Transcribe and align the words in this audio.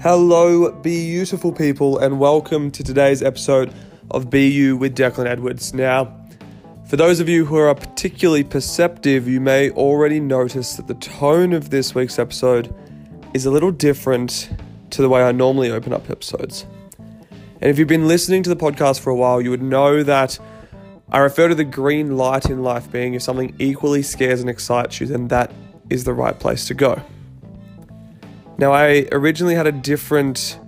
Hello, 0.00 0.70
beautiful 0.70 1.50
people, 1.50 1.98
and 1.98 2.20
welcome 2.20 2.70
to 2.70 2.84
today's 2.84 3.20
episode 3.20 3.74
of 4.12 4.30
Be 4.30 4.46
You 4.46 4.76
with 4.76 4.96
Declan 4.96 5.26
Edwards. 5.26 5.74
Now, 5.74 6.16
for 6.88 6.94
those 6.94 7.18
of 7.18 7.28
you 7.28 7.44
who 7.44 7.56
are 7.56 7.74
particularly 7.74 8.44
perceptive, 8.44 9.26
you 9.26 9.40
may 9.40 9.70
already 9.70 10.20
notice 10.20 10.74
that 10.74 10.86
the 10.86 10.94
tone 10.94 11.52
of 11.52 11.70
this 11.70 11.96
week's 11.96 12.16
episode 12.16 12.72
is 13.34 13.44
a 13.44 13.50
little 13.50 13.72
different 13.72 14.50
to 14.90 15.02
the 15.02 15.08
way 15.08 15.24
I 15.24 15.32
normally 15.32 15.72
open 15.72 15.92
up 15.92 16.08
episodes. 16.08 16.64
And 17.60 17.68
if 17.68 17.76
you've 17.76 17.88
been 17.88 18.06
listening 18.06 18.44
to 18.44 18.50
the 18.50 18.56
podcast 18.56 19.00
for 19.00 19.10
a 19.10 19.16
while, 19.16 19.40
you 19.40 19.50
would 19.50 19.62
know 19.62 20.04
that 20.04 20.38
I 21.10 21.18
refer 21.18 21.48
to 21.48 21.56
the 21.56 21.64
green 21.64 22.16
light 22.16 22.46
in 22.46 22.62
life 22.62 22.88
being 22.92 23.14
if 23.14 23.22
something 23.22 23.52
equally 23.58 24.02
scares 24.02 24.40
and 24.40 24.48
excites 24.48 25.00
you, 25.00 25.08
then 25.08 25.26
that 25.28 25.50
is 25.90 26.04
the 26.04 26.14
right 26.14 26.38
place 26.38 26.66
to 26.66 26.74
go. 26.74 27.02
Now, 28.60 28.72
I 28.72 29.06
originally 29.12 29.54
had 29.54 29.68
a 29.68 29.72
different 29.72 30.58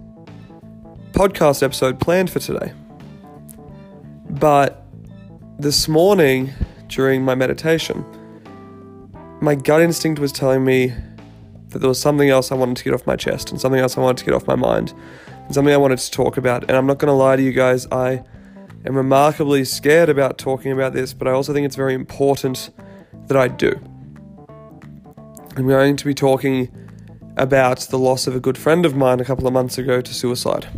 podcast 1.10 1.60
episode 1.60 1.98
planned 1.98 2.30
for 2.30 2.38
today. 2.38 2.72
But 4.28 4.86
this 5.58 5.88
morning, 5.88 6.52
during 6.86 7.24
my 7.24 7.34
meditation, 7.34 8.04
my 9.40 9.56
gut 9.56 9.80
instinct 9.80 10.20
was 10.20 10.30
telling 10.30 10.64
me 10.64 10.94
that 11.70 11.80
there 11.80 11.88
was 11.88 12.00
something 12.00 12.30
else 12.30 12.52
I 12.52 12.54
wanted 12.54 12.76
to 12.76 12.84
get 12.84 12.94
off 12.94 13.08
my 13.08 13.16
chest 13.16 13.50
and 13.50 13.60
something 13.60 13.80
else 13.80 13.98
I 13.98 14.02
wanted 14.02 14.18
to 14.18 14.24
get 14.24 14.34
off 14.34 14.46
my 14.46 14.54
mind 14.54 14.94
and 15.46 15.52
something 15.52 15.74
I 15.74 15.76
wanted 15.76 15.98
to 15.98 16.10
talk 16.12 16.36
about. 16.36 16.62
And 16.68 16.76
I'm 16.76 16.86
not 16.86 16.98
going 16.98 17.08
to 17.08 17.12
lie 17.12 17.34
to 17.34 17.42
you 17.42 17.52
guys, 17.52 17.88
I 17.90 18.22
am 18.86 18.96
remarkably 18.96 19.64
scared 19.64 20.08
about 20.08 20.38
talking 20.38 20.70
about 20.70 20.92
this, 20.92 21.12
but 21.12 21.26
I 21.26 21.32
also 21.32 21.52
think 21.52 21.66
it's 21.66 21.74
very 21.74 21.94
important 21.94 22.70
that 23.26 23.36
I 23.36 23.48
do. 23.48 23.72
I'm 25.56 25.66
going 25.66 25.96
to 25.96 26.04
be 26.04 26.14
talking 26.14 26.70
about 27.36 27.80
the 27.80 27.98
loss 27.98 28.26
of 28.26 28.34
a 28.34 28.40
good 28.40 28.58
friend 28.58 28.84
of 28.84 28.94
mine 28.96 29.20
a 29.20 29.24
couple 29.24 29.46
of 29.46 29.52
months 29.52 29.78
ago 29.78 30.00
to 30.00 30.14
suicide. 30.14 30.68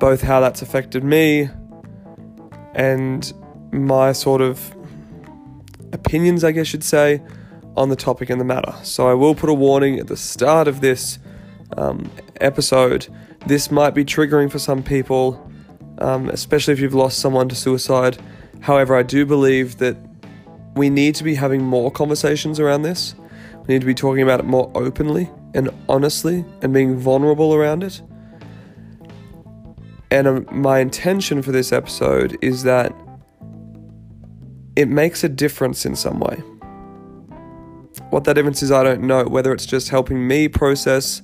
Both 0.00 0.22
how 0.22 0.40
that's 0.40 0.62
affected 0.62 1.04
me 1.04 1.48
and 2.74 3.32
my 3.72 4.12
sort 4.12 4.40
of 4.40 4.74
opinions, 5.92 6.44
I 6.44 6.52
guess 6.52 6.72
you'd 6.72 6.84
say, 6.84 7.22
on 7.76 7.88
the 7.88 7.96
topic 7.96 8.30
and 8.30 8.40
the 8.40 8.44
matter. 8.44 8.74
So 8.82 9.08
I 9.08 9.14
will 9.14 9.34
put 9.34 9.48
a 9.48 9.54
warning 9.54 9.98
at 9.98 10.08
the 10.08 10.16
start 10.16 10.68
of 10.68 10.80
this 10.80 11.18
um, 11.76 12.10
episode. 12.40 13.08
This 13.46 13.70
might 13.70 13.94
be 13.94 14.04
triggering 14.04 14.50
for 14.50 14.58
some 14.58 14.82
people, 14.82 15.50
um, 15.98 16.28
especially 16.30 16.72
if 16.72 16.80
you've 16.80 16.94
lost 16.94 17.18
someone 17.18 17.48
to 17.48 17.54
suicide. 17.54 18.18
However, 18.60 18.96
I 18.96 19.02
do 19.02 19.26
believe 19.26 19.78
that 19.78 19.96
we 20.74 20.90
need 20.90 21.14
to 21.16 21.24
be 21.24 21.34
having 21.34 21.62
more 21.62 21.90
conversations 21.90 22.58
around 22.58 22.82
this. 22.82 23.14
We 23.66 23.74
need 23.74 23.80
to 23.80 23.86
be 23.86 23.94
talking 23.94 24.22
about 24.22 24.40
it 24.40 24.46
more 24.46 24.70
openly 24.74 25.30
and 25.54 25.70
honestly 25.88 26.44
and 26.60 26.74
being 26.74 26.98
vulnerable 26.98 27.54
around 27.54 27.82
it. 27.82 28.02
And 30.10 30.26
um, 30.26 30.46
my 30.52 30.80
intention 30.80 31.42
for 31.42 31.50
this 31.50 31.72
episode 31.72 32.36
is 32.42 32.62
that 32.64 32.94
it 34.76 34.88
makes 34.88 35.24
a 35.24 35.28
difference 35.28 35.86
in 35.86 35.96
some 35.96 36.20
way. 36.20 36.36
What 38.10 38.24
that 38.24 38.34
difference 38.34 38.62
is, 38.62 38.70
I 38.70 38.82
don't 38.82 39.02
know. 39.02 39.24
Whether 39.24 39.52
it's 39.52 39.66
just 39.66 39.88
helping 39.88 40.28
me 40.28 40.48
process 40.48 41.22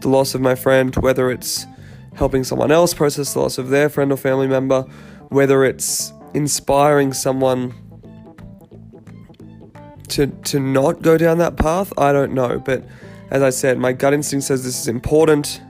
the 0.00 0.08
loss 0.08 0.34
of 0.34 0.40
my 0.40 0.54
friend, 0.54 0.94
whether 0.96 1.30
it's 1.30 1.66
helping 2.14 2.44
someone 2.44 2.72
else 2.72 2.92
process 2.92 3.34
the 3.34 3.40
loss 3.40 3.58
of 3.58 3.68
their 3.68 3.88
friend 3.88 4.10
or 4.10 4.16
family 4.16 4.48
member, 4.48 4.82
whether 5.28 5.64
it's 5.64 6.12
inspiring 6.34 7.12
someone 7.12 7.72
to 10.10 10.26
to 10.26 10.60
not 10.60 11.02
go 11.02 11.16
down 11.18 11.38
that 11.38 11.56
path, 11.56 11.92
I 11.98 12.12
don't 12.12 12.32
know. 12.34 12.58
But 12.58 12.84
as 13.30 13.42
I 13.42 13.50
said, 13.50 13.78
my 13.78 13.92
gut 13.92 14.14
instinct 14.14 14.46
says 14.46 14.64
this 14.64 14.80
is 14.80 14.88
important. 14.88 15.60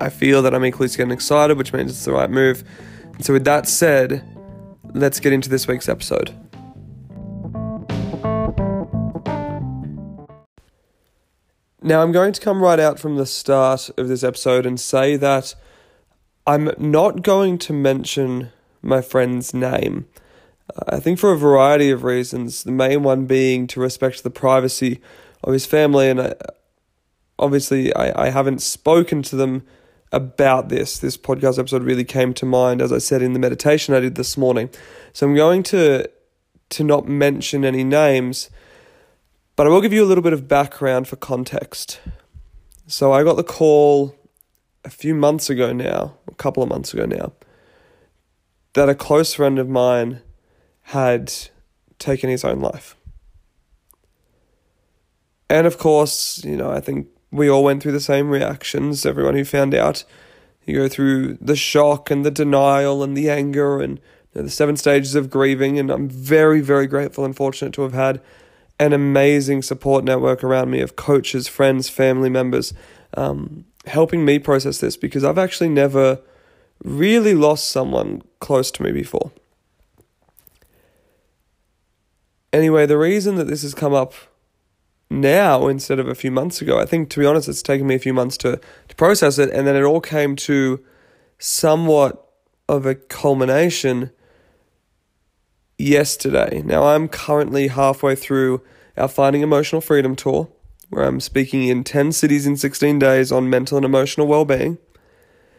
I 0.00 0.08
feel 0.08 0.42
that 0.42 0.54
I'm 0.54 0.64
equally 0.64 0.88
getting 0.88 1.12
excited, 1.12 1.56
which 1.56 1.72
means 1.72 1.90
it's 1.90 2.04
the 2.04 2.12
right 2.12 2.30
move. 2.30 2.64
And 3.14 3.24
so, 3.24 3.32
with 3.32 3.44
that 3.44 3.68
said, 3.68 4.24
let's 4.92 5.20
get 5.20 5.32
into 5.32 5.48
this 5.48 5.66
week's 5.66 5.88
episode. 5.88 6.34
Now, 11.86 12.02
I'm 12.02 12.12
going 12.12 12.32
to 12.32 12.40
come 12.40 12.62
right 12.62 12.80
out 12.80 12.98
from 12.98 13.16
the 13.16 13.26
start 13.26 13.90
of 13.98 14.08
this 14.08 14.24
episode 14.24 14.64
and 14.64 14.80
say 14.80 15.16
that 15.16 15.54
I'm 16.46 16.70
not 16.78 17.22
going 17.22 17.58
to 17.58 17.72
mention 17.72 18.50
my 18.80 19.00
friend's 19.02 19.52
name. 19.52 20.06
I 20.88 20.98
think 20.98 21.18
for 21.18 21.32
a 21.32 21.38
variety 21.38 21.90
of 21.90 22.04
reasons, 22.04 22.64
the 22.64 22.72
main 22.72 23.02
one 23.02 23.26
being 23.26 23.66
to 23.68 23.80
respect 23.80 24.22
the 24.22 24.30
privacy 24.30 25.00
of 25.42 25.52
his 25.52 25.66
family. 25.66 26.08
And 26.08 26.20
I, 26.20 26.34
obviously, 27.38 27.94
I, 27.94 28.26
I 28.26 28.30
haven't 28.30 28.62
spoken 28.62 29.22
to 29.24 29.36
them 29.36 29.62
about 30.10 30.68
this. 30.68 30.98
This 30.98 31.16
podcast 31.16 31.58
episode 31.58 31.82
really 31.82 32.04
came 32.04 32.32
to 32.34 32.46
mind, 32.46 32.80
as 32.80 32.92
I 32.92 32.98
said 32.98 33.20
in 33.20 33.32
the 33.34 33.38
meditation 33.38 33.94
I 33.94 34.00
did 34.00 34.14
this 34.14 34.36
morning. 34.36 34.70
So 35.12 35.26
I'm 35.26 35.34
going 35.34 35.62
to 35.64 36.08
to 36.70 36.82
not 36.82 37.06
mention 37.06 37.64
any 37.64 37.84
names, 37.84 38.50
but 39.54 39.66
I 39.66 39.70
will 39.70 39.82
give 39.82 39.92
you 39.92 40.02
a 40.02 40.06
little 40.06 40.22
bit 40.22 40.32
of 40.32 40.48
background 40.48 41.06
for 41.06 41.16
context. 41.16 42.00
So 42.86 43.12
I 43.12 43.22
got 43.22 43.36
the 43.36 43.44
call 43.44 44.16
a 44.84 44.90
few 44.90 45.14
months 45.14 45.50
ago 45.50 45.72
now, 45.72 46.16
a 46.26 46.34
couple 46.34 46.62
of 46.62 46.68
months 46.68 46.92
ago 46.92 47.04
now, 47.04 47.32
that 48.72 48.88
a 48.88 48.94
close 48.94 49.34
friend 49.34 49.58
of 49.58 49.68
mine 49.68 50.22
had 50.84 51.32
taken 51.98 52.30
his 52.30 52.44
own 52.44 52.60
life. 52.60 52.96
And 55.48 55.66
of 55.66 55.78
course, 55.78 56.44
you 56.44 56.56
know, 56.56 56.70
I 56.70 56.80
think 56.80 57.08
we 57.30 57.48
all 57.48 57.64
went 57.64 57.82
through 57.82 57.92
the 57.92 58.00
same 58.00 58.30
reactions. 58.30 59.04
Everyone 59.04 59.34
who 59.34 59.44
found 59.44 59.74
out, 59.74 60.04
you 60.66 60.76
go 60.76 60.88
through 60.88 61.34
the 61.40 61.56
shock 61.56 62.10
and 62.10 62.24
the 62.24 62.30
denial 62.30 63.02
and 63.02 63.16
the 63.16 63.30
anger 63.30 63.80
and 63.80 63.98
you 64.32 64.40
know, 64.40 64.42
the 64.42 64.50
seven 64.50 64.76
stages 64.76 65.14
of 65.14 65.30
grieving. 65.30 65.78
And 65.78 65.90
I'm 65.90 66.08
very, 66.08 66.60
very 66.60 66.86
grateful 66.86 67.24
and 67.24 67.34
fortunate 67.34 67.72
to 67.74 67.82
have 67.82 67.92
had 67.92 68.20
an 68.78 68.92
amazing 68.92 69.62
support 69.62 70.04
network 70.04 70.42
around 70.42 70.70
me 70.70 70.80
of 70.80 70.96
coaches, 70.96 71.48
friends, 71.48 71.88
family 71.88 72.30
members, 72.30 72.74
um, 73.16 73.64
helping 73.86 74.24
me 74.24 74.38
process 74.38 74.78
this 74.78 74.96
because 74.96 75.24
I've 75.24 75.38
actually 75.38 75.68
never 75.68 76.20
really 76.82 77.34
lost 77.34 77.70
someone 77.70 78.22
close 78.40 78.70
to 78.72 78.82
me 78.82 78.92
before. 78.92 79.30
Anyway, 82.54 82.86
the 82.86 82.96
reason 82.96 83.34
that 83.34 83.48
this 83.48 83.62
has 83.62 83.74
come 83.74 83.92
up 83.92 84.14
now 85.10 85.66
instead 85.66 85.98
of 85.98 86.06
a 86.06 86.14
few 86.14 86.30
months 86.30 86.62
ago. 86.62 86.78
I 86.78 86.86
think, 86.86 87.10
to 87.10 87.18
be 87.18 87.26
honest, 87.26 87.48
it's 87.48 87.62
taken 87.62 87.88
me 87.88 87.96
a 87.96 87.98
few 87.98 88.14
months 88.14 88.36
to, 88.38 88.60
to 88.88 88.94
process 88.94 89.38
it, 89.38 89.50
and 89.50 89.66
then 89.66 89.74
it 89.74 89.82
all 89.82 90.00
came 90.00 90.36
to 90.36 90.80
somewhat 91.36 92.24
of 92.68 92.86
a 92.86 92.94
culmination 92.94 94.12
yesterday. 95.78 96.62
Now, 96.64 96.84
I'm 96.84 97.08
currently 97.08 97.66
halfway 97.66 98.14
through 98.14 98.62
our 98.96 99.08
Finding 99.08 99.42
Emotional 99.42 99.80
Freedom 99.80 100.14
tour, 100.14 100.48
where 100.90 101.06
I'm 101.06 101.18
speaking 101.18 101.66
in 101.66 101.82
10 101.82 102.12
cities 102.12 102.46
in 102.46 102.56
16 102.56 103.00
days 103.00 103.32
on 103.32 103.50
mental 103.50 103.78
and 103.78 103.84
emotional 103.84 104.28
well 104.28 104.44
being 104.44 104.78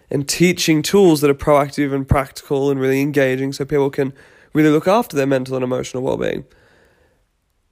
and 0.10 0.30
teaching 0.30 0.82
tools 0.82 1.20
that 1.20 1.30
are 1.30 1.34
proactive 1.34 1.94
and 1.94 2.08
practical 2.08 2.72
and 2.72 2.80
really 2.80 3.02
engaging 3.02 3.52
so 3.52 3.66
people 3.66 3.90
can 3.90 4.14
really 4.54 4.70
look 4.70 4.88
after 4.88 5.18
their 5.18 5.28
mental 5.28 5.56
and 5.56 5.64
emotional 5.66 6.02
well 6.02 6.16
being. 6.16 6.46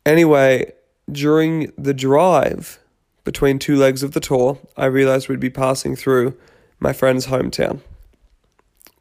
Anyway, 0.05 0.71
during 1.11 1.71
the 1.77 1.93
drive 1.93 2.79
between 3.23 3.59
two 3.59 3.75
legs 3.75 4.03
of 4.03 4.11
the 4.11 4.19
tour, 4.19 4.57
I 4.75 4.85
realized 4.85 5.29
we'd 5.29 5.39
be 5.39 5.49
passing 5.49 5.95
through 5.95 6.37
my 6.79 6.91
friend's 6.91 7.27
hometown 7.27 7.79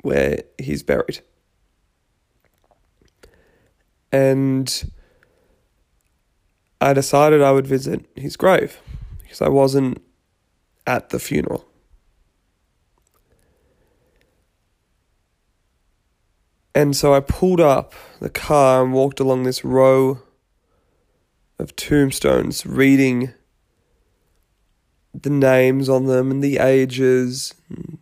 where 0.03 0.43
he's 0.59 0.83
buried. 0.83 1.21
And 4.13 4.93
I 6.81 6.93
decided 6.93 7.41
I 7.41 7.53
would 7.53 7.67
visit 7.67 8.05
his 8.15 8.37
grave 8.37 8.81
because 9.23 9.41
I 9.41 9.49
wasn't 9.49 10.03
at 10.87 11.09
the 11.11 11.19
funeral. 11.19 11.65
And 16.75 16.97
so 16.97 17.15
I 17.15 17.21
pulled 17.21 17.61
up 17.61 17.95
the 18.21 18.31
car 18.31 18.83
and 18.83 18.93
walked 18.93 19.21
along 19.21 19.43
this 19.43 19.65
row 19.65 20.23
of 21.63 21.77
tombstones, 21.77 22.67
reading 22.67 23.33
the 25.15 25.31
names 25.31 25.89
on 25.89 26.07
them 26.07 26.31
and 26.31 26.43
the 26.43 26.59
ages, 26.59 27.55
and 27.69 27.99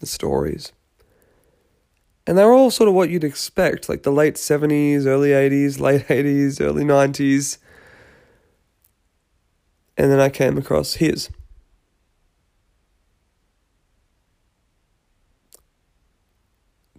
the 0.00 0.06
stories. 0.06 0.72
And 2.26 2.38
they're 2.38 2.52
all 2.52 2.70
sort 2.70 2.88
of 2.88 2.94
what 2.94 3.10
you'd 3.10 3.24
expect, 3.24 3.88
like 3.88 4.02
the 4.02 4.12
late 4.12 4.36
70s, 4.36 5.06
early 5.06 5.30
80s, 5.30 5.78
late 5.78 6.06
80s, 6.08 6.60
early 6.60 6.84
90s. 6.84 7.58
And 9.96 10.10
then 10.10 10.20
I 10.20 10.28
came 10.28 10.56
across 10.56 10.94
his. 10.94 11.30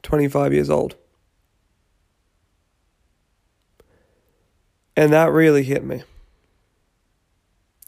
Twenty-five 0.03 0.53
years 0.53 0.69
old. 0.69 0.95
And 4.95 5.11
that 5.11 5.31
really 5.31 5.63
hit 5.63 5.83
me. 5.83 6.03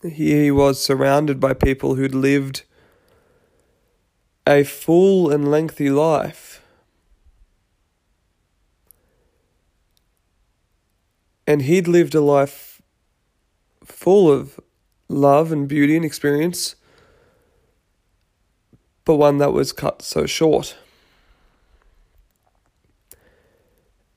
He 0.04 0.52
was 0.52 0.82
surrounded 0.82 1.40
by 1.40 1.54
people 1.54 1.96
who'd 1.96 2.14
lived 2.14 2.64
a 4.46 4.64
full 4.64 5.30
and 5.32 5.50
lengthy 5.50 5.90
life. 5.90 6.62
And 11.46 11.62
he'd 11.64 11.88
lived 11.88 12.14
a 12.14 12.22
life 12.22 12.82
full 13.84 14.32
of 14.32 14.60
love 15.08 15.52
and 15.52 15.68
beauty 15.68 15.96
and 15.96 16.04
experience, 16.06 16.76
but 19.06 19.16
one 19.16 19.38
that 19.38 19.54
was 19.54 19.72
cut 19.72 20.02
so 20.02 20.26
short. 20.26 20.78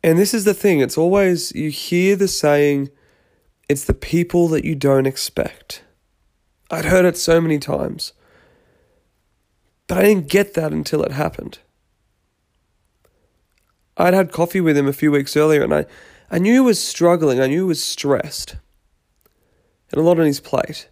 And 0.03 0.19
this 0.19 0.33
is 0.33 0.45
the 0.45 0.55
thing 0.55 0.81
it's 0.81 0.97
always, 0.97 1.53
you 1.53 1.71
hear 1.71 2.17
the 2.17 2.29
saying, 2.29 2.91
it's 3.69 3.85
the 3.85 3.95
people 3.95 4.49
that 4.49 4.65
you 4.65 4.75
don't 4.75 5.07
expect. 5.07 5.83
I'd 6.71 6.87
heard 6.87 7.05
it 7.05 7.17
so 7.17 7.41
many 7.41 7.59
times, 7.59 8.13
but 9.87 9.99
I 9.99 10.03
didn't 10.03 10.29
get 10.29 10.55
that 10.55 10.73
until 10.73 11.03
it 11.03 11.13
happened. 11.13 11.59
I'd 13.97 14.15
had 14.15 14.33
coffee 14.33 14.61
with 14.61 14.77
him 14.77 14.87
a 14.87 14.93
few 14.93 15.11
weeks 15.11 15.37
earlier 15.37 15.63
and 15.63 15.75
I, 15.75 15.87
I 16.31 16.39
knew 16.39 16.55
he 16.55 16.61
was 16.61 16.83
struggling, 16.83 17.41
I 17.41 17.49
knew 17.49 17.65
he 17.65 17.69
was 17.69 17.85
stressed, 17.85 18.57
and 19.91 20.01
a 20.01 20.05
lot 20.05 20.19
on 20.19 20.27
his 20.27 20.41
plate. 20.41 20.89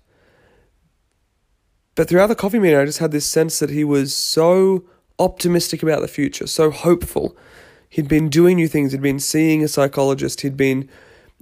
But 1.95 2.09
throughout 2.09 2.27
the 2.27 2.35
coffee 2.35 2.59
meeting, 2.59 2.79
I 2.79 2.85
just 2.85 2.99
had 2.99 3.13
this 3.13 3.27
sense 3.27 3.59
that 3.61 3.71
he 3.71 3.83
was 3.83 4.15
so 4.15 4.85
optimistic 5.19 5.83
about 5.83 6.01
the 6.01 6.09
future, 6.09 6.47
so 6.47 6.71
hopeful 6.71 7.37
He'd 7.89 8.09
been 8.09 8.29
doing 8.29 8.57
new 8.57 8.69
things, 8.69 8.93
he'd 8.93 9.03
been 9.03 9.21
seeing 9.21 9.63
a 9.63 9.69
psychologist, 9.69 10.43
he'd 10.43 10.57
been 10.57 10.89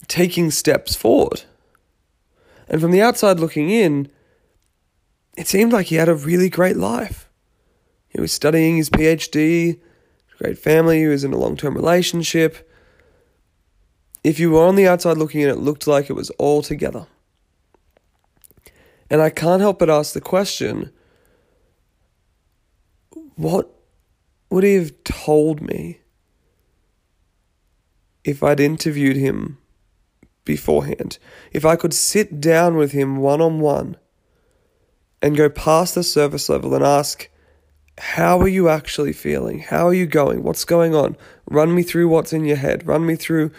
taking 0.08 0.50
steps 0.50 0.94
forward. 0.94 1.42
And 2.68 2.80
from 2.80 2.90
the 2.90 3.02
outside 3.02 3.40
looking 3.40 3.70
in, 3.70 4.08
it 5.36 5.46
seemed 5.46 5.72
like 5.72 5.86
he 5.86 5.96
had 5.96 6.08
a 6.08 6.14
really 6.14 6.48
great 6.48 6.76
life. 6.76 7.28
He 8.08 8.20
was 8.20 8.32
studying 8.32 8.76
his 8.76 8.90
PhD, 8.90 9.80
great 10.38 10.58
family, 10.58 11.00
he 11.00 11.06
was 11.06 11.24
in 11.24 11.32
a 11.32 11.38
long 11.38 11.56
term 11.56 11.74
relationship. 11.74 12.70
If 14.24 14.40
you 14.40 14.50
were 14.50 14.64
on 14.64 14.76
the 14.76 14.88
outside 14.88 15.18
looking 15.18 15.42
in, 15.42 15.48
it 15.48 15.58
looked 15.58 15.86
like 15.86 16.10
it 16.10 16.14
was 16.14 16.30
all 16.30 16.62
together. 16.62 17.06
And 19.08 19.20
I 19.22 19.30
can't 19.30 19.60
help 19.60 19.78
but 19.78 19.90
ask 19.90 20.14
the 20.14 20.20
question 20.20 20.90
what 23.36 23.70
would 24.50 24.64
he 24.64 24.74
have 24.74 24.92
told 25.04 25.60
me 25.60 26.00
if 28.26 28.42
I'd 28.42 28.58
interviewed 28.58 29.16
him 29.16 29.56
beforehand, 30.44 31.18
if 31.52 31.64
I 31.64 31.76
could 31.76 31.94
sit 31.94 32.40
down 32.40 32.76
with 32.76 32.90
him 32.90 33.18
one 33.18 33.40
on 33.40 33.60
one 33.60 33.96
and 35.22 35.36
go 35.36 35.48
past 35.48 35.94
the 35.94 36.02
surface 36.02 36.48
level 36.48 36.74
and 36.74 36.84
ask, 36.84 37.30
How 37.98 38.40
are 38.40 38.48
you 38.48 38.68
actually 38.68 39.12
feeling? 39.12 39.60
How 39.60 39.86
are 39.86 39.94
you 39.94 40.06
going? 40.06 40.42
What's 40.42 40.64
going 40.64 40.92
on? 40.94 41.16
Run 41.48 41.72
me 41.72 41.84
through 41.84 42.08
what's 42.08 42.32
in 42.32 42.44
your 42.44 42.56
head. 42.56 42.84
Run 42.86 43.06
me 43.06 43.14
through, 43.14 43.52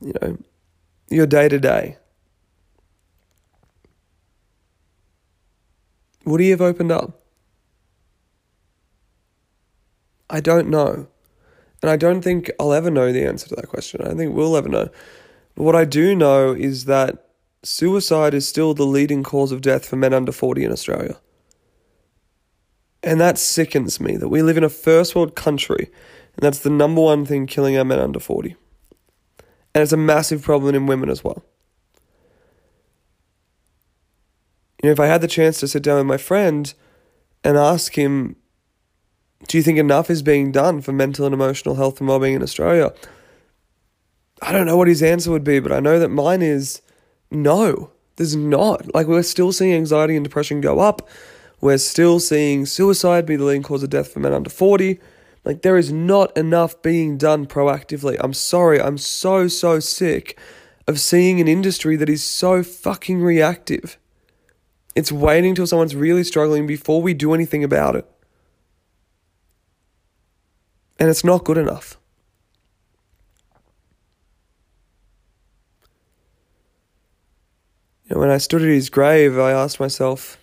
you 0.00 0.14
know, 0.22 0.38
your 1.10 1.26
day 1.26 1.48
to 1.50 1.58
day. 1.58 1.98
Would 6.24 6.40
he 6.40 6.48
have 6.50 6.62
opened 6.62 6.92
up? 6.92 7.22
I 10.30 10.40
don't 10.40 10.68
know. 10.68 11.08
And 11.82 11.90
I 11.90 11.96
don't 11.96 12.22
think 12.22 12.50
I'll 12.58 12.72
ever 12.72 12.90
know 12.90 13.12
the 13.12 13.24
answer 13.24 13.48
to 13.48 13.56
that 13.56 13.68
question. 13.68 14.00
I 14.00 14.08
don't 14.08 14.18
think 14.18 14.34
we'll 14.34 14.56
ever 14.56 14.68
know. 14.68 14.88
But 15.54 15.62
what 15.62 15.76
I 15.76 15.84
do 15.84 16.14
know 16.14 16.52
is 16.52 16.86
that 16.86 17.26
suicide 17.62 18.34
is 18.34 18.48
still 18.48 18.74
the 18.74 18.86
leading 18.86 19.22
cause 19.22 19.52
of 19.52 19.60
death 19.60 19.86
for 19.86 19.96
men 19.96 20.12
under 20.12 20.32
40 20.32 20.64
in 20.64 20.72
Australia. 20.72 21.18
And 23.02 23.20
that 23.20 23.38
sickens 23.38 24.00
me 24.00 24.16
that 24.16 24.28
we 24.28 24.42
live 24.42 24.56
in 24.56 24.64
a 24.64 24.68
first 24.68 25.14
world 25.14 25.36
country 25.36 25.90
and 26.38 26.44
that's 26.44 26.60
the 26.60 26.70
number 26.70 27.00
one 27.00 27.26
thing 27.26 27.48
killing 27.48 27.76
our 27.76 27.84
men 27.84 27.98
under 27.98 28.20
40. 28.20 28.54
And 29.74 29.82
it's 29.82 29.90
a 29.90 29.96
massive 29.96 30.40
problem 30.40 30.72
in 30.72 30.86
women 30.86 31.10
as 31.10 31.24
well. 31.24 31.42
You 34.80 34.86
know, 34.86 34.92
if 34.92 35.00
I 35.00 35.06
had 35.06 35.20
the 35.20 35.26
chance 35.26 35.58
to 35.58 35.66
sit 35.66 35.82
down 35.82 35.96
with 35.96 36.06
my 36.06 36.16
friend 36.16 36.72
and 37.42 37.56
ask 37.56 37.98
him 37.98 38.36
do 39.46 39.56
you 39.56 39.62
think 39.62 39.78
enough 39.78 40.10
is 40.10 40.22
being 40.22 40.50
done 40.50 40.80
for 40.80 40.92
mental 40.92 41.24
and 41.24 41.34
emotional 41.34 41.76
health 41.76 42.00
and 42.00 42.08
well-being 42.08 42.34
in 42.34 42.42
Australia? 42.42 42.92
I 44.42 44.52
don't 44.52 44.66
know 44.66 44.76
what 44.76 44.88
his 44.88 45.02
answer 45.02 45.30
would 45.30 45.44
be, 45.44 45.60
but 45.60 45.72
I 45.72 45.80
know 45.80 45.98
that 45.98 46.08
mine 46.08 46.42
is 46.42 46.82
no. 47.30 47.92
There's 48.16 48.36
not. 48.36 48.92
Like 48.94 49.06
we're 49.06 49.22
still 49.22 49.52
seeing 49.52 49.74
anxiety 49.74 50.16
and 50.16 50.24
depression 50.24 50.60
go 50.60 50.80
up. 50.80 51.08
We're 51.60 51.78
still 51.78 52.20
seeing 52.20 52.66
suicide 52.66 53.26
be 53.26 53.36
the 53.36 53.44
leading 53.44 53.62
cause 53.62 53.82
of 53.82 53.90
death 53.90 54.12
for 54.12 54.20
men 54.20 54.32
under 54.32 54.50
40. 54.50 55.00
Like 55.44 55.62
there 55.62 55.76
is 55.76 55.92
not 55.92 56.36
enough 56.36 56.82
being 56.82 57.16
done 57.16 57.46
proactively. 57.46 58.16
I'm 58.20 58.34
sorry. 58.34 58.80
I'm 58.80 58.98
so 58.98 59.48
so 59.48 59.80
sick 59.80 60.38
of 60.86 61.00
seeing 61.00 61.40
an 61.40 61.48
industry 61.48 61.96
that 61.96 62.08
is 62.08 62.24
so 62.24 62.62
fucking 62.62 63.20
reactive. 63.20 63.98
It's 64.96 65.12
waiting 65.12 65.54
till 65.54 65.66
someone's 65.66 65.94
really 65.94 66.24
struggling 66.24 66.66
before 66.66 67.02
we 67.02 67.14
do 67.14 67.34
anything 67.34 67.62
about 67.62 67.94
it. 67.94 68.06
And 70.98 71.08
it's 71.08 71.24
not 71.24 71.44
good 71.44 71.58
enough. 71.58 71.96
You 78.08 78.14
know, 78.14 78.20
when 78.20 78.30
I 78.30 78.38
stood 78.38 78.62
at 78.62 78.68
his 78.68 78.90
grave, 78.90 79.38
I 79.38 79.52
asked 79.52 79.78
myself, 79.78 80.38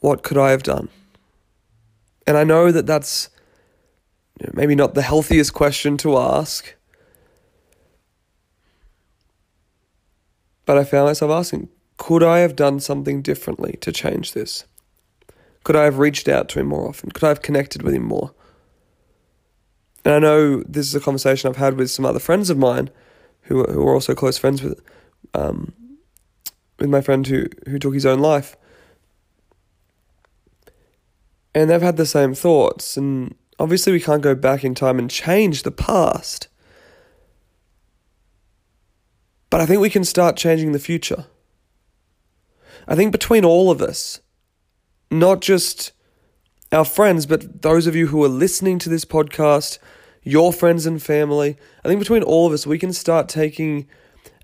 what 0.00 0.22
could 0.22 0.38
I 0.38 0.50
have 0.50 0.62
done? 0.62 0.90
And 2.26 2.36
I 2.36 2.44
know 2.44 2.70
that 2.70 2.86
that's 2.86 3.30
maybe 4.52 4.74
not 4.74 4.94
the 4.94 5.02
healthiest 5.02 5.54
question 5.54 5.96
to 5.98 6.18
ask. 6.18 6.74
But 10.66 10.78
I 10.78 10.84
found 10.84 11.06
myself 11.06 11.30
asking, 11.30 11.68
could 11.96 12.22
I 12.22 12.40
have 12.40 12.56
done 12.56 12.80
something 12.80 13.22
differently 13.22 13.78
to 13.80 13.92
change 13.92 14.32
this? 14.32 14.64
Could 15.64 15.76
I 15.76 15.84
have 15.84 15.98
reached 15.98 16.28
out 16.28 16.48
to 16.50 16.60
him 16.60 16.68
more 16.68 16.88
often? 16.88 17.10
Could 17.10 17.24
I 17.24 17.28
have 17.28 17.42
connected 17.42 17.82
with 17.82 17.94
him 17.94 18.04
more? 18.04 18.32
And 20.04 20.14
I 20.14 20.18
know 20.18 20.62
this 20.62 20.86
is 20.86 20.94
a 20.94 21.00
conversation 21.00 21.48
I've 21.48 21.56
had 21.56 21.78
with 21.78 21.90
some 21.90 22.04
other 22.04 22.18
friends 22.18 22.50
of 22.50 22.58
mine 22.58 22.90
who, 23.42 23.64
who 23.64 23.86
are 23.86 23.94
also 23.94 24.14
close 24.14 24.38
friends 24.38 24.62
with 24.62 24.80
um, 25.32 25.72
with 26.78 26.90
my 26.90 27.00
friend 27.00 27.26
who, 27.26 27.46
who 27.68 27.78
took 27.78 27.94
his 27.94 28.06
own 28.06 28.18
life. 28.18 28.56
And 31.54 31.70
they've 31.70 31.80
had 31.80 31.96
the 31.96 32.06
same 32.06 32.34
thoughts. 32.34 32.96
And 32.96 33.34
obviously, 33.58 33.92
we 33.92 34.00
can't 34.00 34.22
go 34.22 34.34
back 34.34 34.64
in 34.64 34.74
time 34.74 34.98
and 34.98 35.10
change 35.10 35.62
the 35.62 35.70
past. 35.70 36.48
But 39.50 39.60
I 39.60 39.66
think 39.66 39.80
we 39.80 39.90
can 39.90 40.04
start 40.04 40.36
changing 40.36 40.72
the 40.72 40.80
future. 40.80 41.26
I 42.88 42.96
think 42.96 43.12
between 43.12 43.44
all 43.44 43.70
of 43.70 43.80
us, 43.80 44.20
not 45.10 45.40
just 45.40 45.92
our 46.72 46.84
friends, 46.84 47.26
but 47.26 47.62
those 47.62 47.86
of 47.86 47.94
you 47.94 48.08
who 48.08 48.22
are 48.24 48.28
listening 48.28 48.78
to 48.80 48.88
this 48.88 49.04
podcast, 49.04 49.78
your 50.22 50.52
friends 50.52 50.86
and 50.86 51.02
family. 51.02 51.56
I 51.84 51.88
think 51.88 52.00
between 52.00 52.22
all 52.22 52.46
of 52.46 52.52
us, 52.52 52.66
we 52.66 52.78
can 52.78 52.92
start 52.92 53.28
taking 53.28 53.86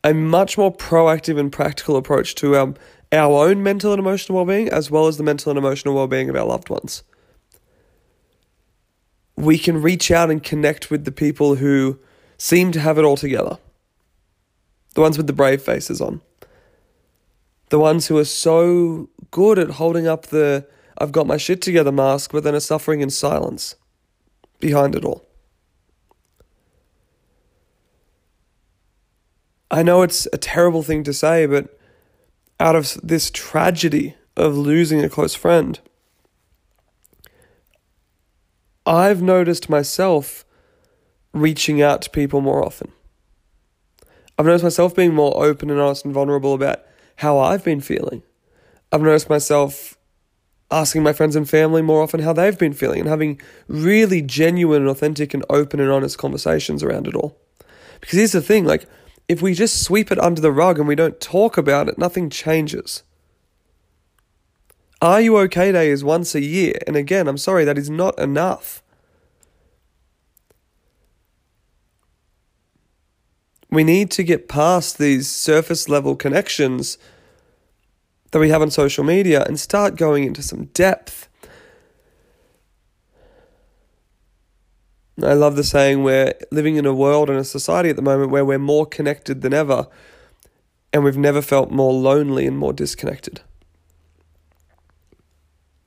a 0.04 0.14
much 0.14 0.56
more 0.56 0.74
proactive 0.74 1.38
and 1.38 1.50
practical 1.50 1.96
approach 1.96 2.34
to 2.36 2.56
our, 2.56 2.74
our 3.12 3.48
own 3.48 3.62
mental 3.62 3.92
and 3.92 3.98
emotional 3.98 4.36
well 4.36 4.44
being, 4.44 4.68
as 4.68 4.90
well 4.90 5.06
as 5.06 5.16
the 5.16 5.22
mental 5.22 5.50
and 5.50 5.58
emotional 5.58 5.94
well 5.94 6.06
being 6.06 6.30
of 6.30 6.36
our 6.36 6.46
loved 6.46 6.70
ones. 6.70 7.02
We 9.36 9.58
can 9.58 9.80
reach 9.80 10.10
out 10.10 10.30
and 10.30 10.42
connect 10.42 10.90
with 10.90 11.04
the 11.04 11.12
people 11.12 11.56
who 11.56 11.98
seem 12.36 12.72
to 12.72 12.80
have 12.80 12.98
it 12.98 13.04
all 13.04 13.16
together, 13.16 13.58
the 14.94 15.00
ones 15.00 15.16
with 15.16 15.26
the 15.26 15.32
brave 15.32 15.62
faces 15.62 16.00
on 16.00 16.20
the 17.70 17.78
ones 17.78 18.08
who 18.08 18.18
are 18.18 18.24
so 18.24 19.08
good 19.30 19.58
at 19.58 19.70
holding 19.70 20.06
up 20.06 20.26
the 20.26 20.66
I've 20.98 21.12
got 21.12 21.26
my 21.26 21.38
shit 21.38 21.62
together 21.62 21.90
mask, 21.90 22.30
but 22.32 22.44
then 22.44 22.54
are 22.54 22.60
suffering 22.60 23.00
in 23.00 23.08
silence 23.08 23.76
behind 24.58 24.94
it 24.94 25.04
all. 25.04 25.26
I 29.70 29.82
know 29.82 30.02
it's 30.02 30.28
a 30.32 30.36
terrible 30.36 30.82
thing 30.82 31.04
to 31.04 31.14
say, 31.14 31.46
but 31.46 31.78
out 32.58 32.76
of 32.76 32.98
this 33.02 33.30
tragedy 33.30 34.16
of 34.36 34.56
losing 34.56 35.02
a 35.02 35.08
close 35.08 35.34
friend, 35.34 35.80
I've 38.84 39.22
noticed 39.22 39.70
myself 39.70 40.44
reaching 41.32 41.80
out 41.80 42.02
to 42.02 42.10
people 42.10 42.40
more 42.40 42.64
often. 42.64 42.92
I've 44.36 44.46
noticed 44.46 44.64
myself 44.64 44.94
being 44.94 45.14
more 45.14 45.42
open 45.42 45.70
and 45.70 45.80
honest 45.80 46.04
and 46.04 46.12
vulnerable 46.12 46.52
about 46.52 46.80
how 47.20 47.38
I've 47.38 47.62
been 47.62 47.82
feeling. 47.82 48.22
I've 48.90 49.02
noticed 49.02 49.28
myself 49.28 49.98
asking 50.70 51.02
my 51.02 51.12
friends 51.12 51.36
and 51.36 51.48
family 51.48 51.82
more 51.82 52.02
often 52.02 52.20
how 52.20 52.32
they've 52.32 52.58
been 52.58 52.72
feeling 52.72 53.00
and 53.00 53.08
having 53.10 53.38
really 53.68 54.22
genuine 54.22 54.80
and 54.80 54.90
authentic 54.90 55.34
and 55.34 55.44
open 55.50 55.80
and 55.80 55.90
honest 55.90 56.16
conversations 56.16 56.82
around 56.82 57.06
it 57.06 57.14
all. 57.14 57.36
Because 58.00 58.16
here's 58.16 58.32
the 58.32 58.40
thing 58.40 58.64
like, 58.64 58.86
if 59.28 59.42
we 59.42 59.52
just 59.52 59.84
sweep 59.84 60.10
it 60.10 60.18
under 60.18 60.40
the 60.40 60.50
rug 60.50 60.78
and 60.78 60.88
we 60.88 60.94
don't 60.94 61.20
talk 61.20 61.58
about 61.58 61.90
it, 61.90 61.98
nothing 61.98 62.30
changes. 62.30 63.02
Are 65.02 65.20
You 65.20 65.36
OK 65.36 65.72
Day 65.72 65.90
is 65.90 66.02
once 66.02 66.34
a 66.34 66.40
year. 66.40 66.74
And 66.86 66.96
again, 66.96 67.28
I'm 67.28 67.38
sorry, 67.38 67.66
that 67.66 67.76
is 67.76 67.90
not 67.90 68.18
enough. 68.18 68.79
We 73.70 73.84
need 73.84 74.10
to 74.12 74.24
get 74.24 74.48
past 74.48 74.98
these 74.98 75.30
surface 75.30 75.88
level 75.88 76.16
connections 76.16 76.98
that 78.32 78.38
we 78.40 78.48
have 78.50 78.62
on 78.62 78.70
social 78.70 79.04
media 79.04 79.44
and 79.44 79.58
start 79.58 79.96
going 79.96 80.24
into 80.24 80.42
some 80.42 80.66
depth. 80.66 81.28
I 85.22 85.34
love 85.34 85.56
the 85.56 85.64
saying 85.64 86.02
we're 86.02 86.34
living 86.50 86.76
in 86.76 86.86
a 86.86 86.94
world 86.94 87.28
and 87.28 87.38
a 87.38 87.44
society 87.44 87.90
at 87.90 87.96
the 87.96 88.02
moment 88.02 88.30
where 88.30 88.44
we're 88.44 88.58
more 88.58 88.86
connected 88.86 89.42
than 89.42 89.52
ever, 89.52 89.86
and 90.92 91.04
we've 91.04 91.16
never 91.16 91.42
felt 91.42 91.70
more 91.70 91.92
lonely 91.92 92.46
and 92.46 92.56
more 92.56 92.72
disconnected. 92.72 93.42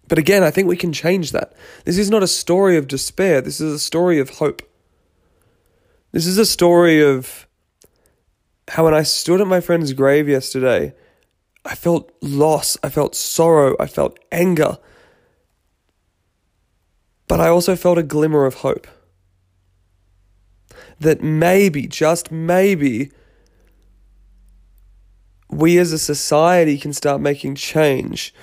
But 0.08 0.20
again, 0.20 0.44
I 0.44 0.52
think 0.52 0.68
we 0.68 0.78
can 0.78 0.94
change 0.94 1.32
that. 1.32 1.54
This 1.86 1.98
is 1.98 2.10
not 2.10 2.22
a 2.22 2.28
story 2.28 2.78
of 2.78 2.88
despair, 2.88 3.42
this 3.42 3.60
is 3.60 3.74
a 3.74 3.80
story 3.80 4.20
of 4.20 4.30
hope. 4.32 4.62
This 6.12 6.28
is 6.28 6.38
a 6.38 6.46
story 6.46 7.02
of 7.02 7.48
how 8.70 8.86
when 8.86 8.94
I 8.94 9.04
stood 9.04 9.42
at 9.42 9.48
my 9.48 9.60
friend's 9.60 9.94
grave 9.94 10.30
yesterday, 10.30 10.94
I 11.66 11.76
felt 11.76 12.12
loss, 12.22 12.78
I 12.84 12.90
felt 12.90 13.16
sorrow, 13.16 13.76
I 13.80 13.88
felt 13.88 14.18
anger. 14.32 14.78
But 17.28 17.40
I 17.40 17.48
also 17.48 17.76
felt 17.76 17.98
a 17.98 18.04
glimmer 18.04 18.46
of 18.46 18.56
hope. 18.56 18.88
That 21.00 21.22
maybe, 21.22 21.88
just 21.88 22.32
maybe, 22.32 23.12
we 25.50 25.78
as 25.78 25.92
a 25.92 26.00
society 26.00 26.78
can 26.78 26.94
start 26.94 27.22
making 27.22 27.56
change. 27.56 28.34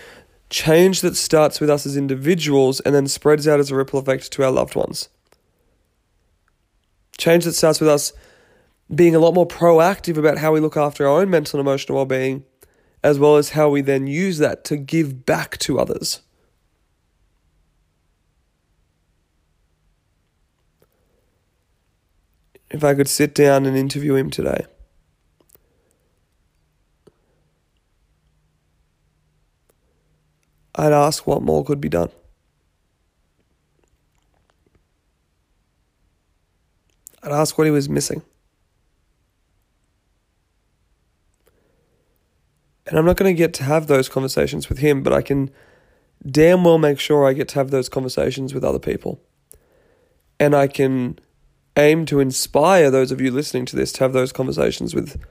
Change 0.48 1.00
that 1.02 1.16
starts 1.16 1.60
with 1.60 1.70
us 1.70 1.86
as 1.86 1.96
individuals 1.96 2.80
and 2.80 2.94
then 2.94 3.06
spreads 3.06 3.46
out 3.46 3.60
as 3.60 3.70
a 3.70 3.76
ripple 3.76 4.00
effect 4.00 4.32
to 4.32 4.44
our 4.44 4.50
loved 4.50 4.74
ones. 4.74 5.08
Change 7.18 7.44
that 7.44 7.52
starts 7.52 7.80
with 7.80 7.88
us 7.88 8.12
being 8.94 9.14
a 9.14 9.18
lot 9.18 9.34
more 9.34 9.46
proactive 9.46 10.16
about 10.16 10.38
how 10.38 10.52
we 10.52 10.60
look 10.60 10.76
after 10.76 11.06
our 11.06 11.20
own 11.20 11.30
mental 11.30 11.58
and 11.58 11.66
emotional 11.66 11.96
well 11.96 12.06
being, 12.06 12.44
as 13.02 13.18
well 13.18 13.36
as 13.36 13.50
how 13.50 13.68
we 13.68 13.80
then 13.80 14.06
use 14.06 14.38
that 14.38 14.64
to 14.64 14.76
give 14.76 15.24
back 15.24 15.58
to 15.58 15.78
others. 15.78 16.20
If 22.70 22.84
I 22.84 22.94
could 22.94 23.08
sit 23.08 23.34
down 23.34 23.66
and 23.66 23.76
interview 23.76 24.14
him 24.14 24.30
today. 24.30 24.64
I'd 30.76 30.92
ask 30.92 31.26
what 31.26 31.42
more 31.42 31.64
could 31.64 31.80
be 31.80 31.88
done. 31.88 32.10
I'd 37.22 37.32
ask 37.32 37.58
what 37.58 37.66
he 37.66 37.70
was 37.70 37.88
missing. 37.88 38.22
And 42.90 42.98
I'm 42.98 43.04
not 43.04 43.16
going 43.16 43.32
to 43.32 43.38
get 43.38 43.54
to 43.54 43.64
have 43.64 43.86
those 43.86 44.08
conversations 44.08 44.68
with 44.68 44.78
him, 44.78 45.04
but 45.04 45.12
I 45.12 45.22
can 45.22 45.50
damn 46.28 46.64
well 46.64 46.76
make 46.76 46.98
sure 46.98 47.24
I 47.24 47.32
get 47.32 47.46
to 47.50 47.54
have 47.54 47.70
those 47.70 47.88
conversations 47.88 48.52
with 48.52 48.64
other 48.64 48.80
people. 48.80 49.22
And 50.40 50.56
I 50.56 50.66
can 50.66 51.20
aim 51.76 52.04
to 52.06 52.18
inspire 52.18 52.90
those 52.90 53.12
of 53.12 53.20
you 53.20 53.30
listening 53.30 53.64
to 53.66 53.76
this 53.76 53.92
to 53.92 54.00
have 54.00 54.12
those 54.12 54.32
conversations 54.32 54.92
with 54.92 55.22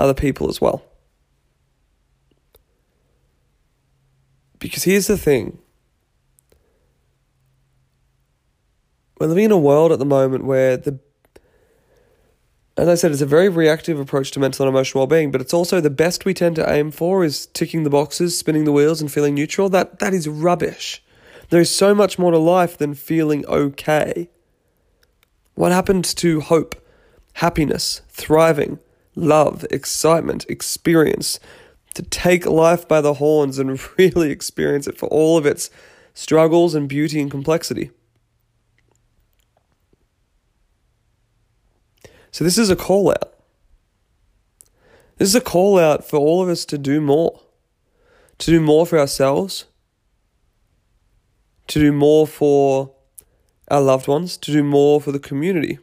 other 0.00 0.14
people 0.14 0.48
as 0.48 0.60
well. 0.60 0.82
Because 4.58 4.82
here's 4.82 5.06
the 5.06 5.16
thing 5.16 5.58
we're 9.20 9.28
living 9.28 9.44
in 9.44 9.52
a 9.52 9.58
world 9.58 9.92
at 9.92 10.00
the 10.00 10.04
moment 10.04 10.44
where 10.44 10.76
the 10.76 10.98
as 12.76 12.88
I 12.88 12.94
said, 12.94 13.10
it's 13.12 13.20
a 13.20 13.26
very 13.26 13.48
reactive 13.48 13.98
approach 13.98 14.30
to 14.32 14.40
mental 14.40 14.66
and 14.66 14.74
emotional 14.74 15.02
well-being, 15.02 15.30
but 15.30 15.40
it's 15.40 15.52
also 15.52 15.80
the 15.80 15.90
best 15.90 16.24
we 16.24 16.32
tend 16.32 16.56
to 16.56 16.72
aim 16.72 16.90
for 16.90 17.24
is 17.24 17.46
ticking 17.46 17.82
the 17.82 17.90
boxes, 17.90 18.38
spinning 18.38 18.64
the 18.64 18.72
wheels, 18.72 19.00
and 19.00 19.10
feeling 19.10 19.34
neutral. 19.34 19.68
That 19.68 19.98
that 19.98 20.14
is 20.14 20.28
rubbish. 20.28 21.02
There 21.50 21.60
is 21.60 21.74
so 21.74 21.94
much 21.94 22.18
more 22.18 22.30
to 22.30 22.38
life 22.38 22.78
than 22.78 22.94
feeling 22.94 23.44
okay. 23.46 24.30
What 25.54 25.72
happens 25.72 26.14
to 26.14 26.40
hope, 26.40 26.76
happiness, 27.34 28.02
thriving, 28.08 28.78
love, 29.14 29.66
excitement, 29.70 30.46
experience? 30.48 31.40
To 31.94 32.02
take 32.02 32.46
life 32.46 32.86
by 32.86 33.00
the 33.00 33.14
horns 33.14 33.58
and 33.58 33.80
really 33.98 34.30
experience 34.30 34.86
it 34.86 34.96
for 34.96 35.08
all 35.08 35.36
of 35.36 35.44
its 35.44 35.70
struggles 36.14 36.74
and 36.74 36.88
beauty 36.88 37.20
and 37.20 37.30
complexity. 37.30 37.90
So 42.32 42.44
this 42.44 42.58
is 42.58 42.70
a 42.70 42.76
call 42.76 43.10
out. 43.10 43.34
This 45.18 45.28
is 45.28 45.34
a 45.34 45.40
call 45.40 45.78
out 45.78 46.08
for 46.08 46.18
all 46.18 46.42
of 46.42 46.48
us 46.48 46.64
to 46.66 46.78
do 46.78 47.00
more. 47.00 47.40
To 48.38 48.50
do 48.50 48.60
more 48.60 48.86
for 48.86 48.98
ourselves, 48.98 49.66
to 51.66 51.78
do 51.78 51.92
more 51.92 52.26
for 52.26 52.90
our 53.68 53.82
loved 53.82 54.08
ones, 54.08 54.38
to 54.38 54.50
do 54.50 54.64
more 54.64 54.98
for 54.98 55.12
the 55.12 55.18
community, 55.18 55.78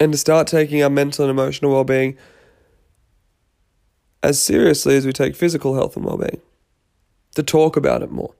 and 0.00 0.12
to 0.12 0.18
start 0.18 0.46
taking 0.46 0.82
our 0.82 0.88
mental 0.88 1.26
and 1.26 1.30
emotional 1.30 1.72
well 1.72 1.84
being 1.84 2.16
as 4.22 4.40
seriously 4.40 4.96
as 4.96 5.04
we 5.04 5.12
take 5.12 5.36
physical 5.36 5.74
health 5.74 5.94
and 5.94 6.06
well 6.06 6.16
being, 6.16 6.40
to 7.34 7.42
talk 7.42 7.76
about 7.76 8.02
it 8.02 8.10
more, 8.10 8.32